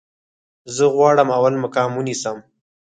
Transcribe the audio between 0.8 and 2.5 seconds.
غواړم اول مقام ونیسم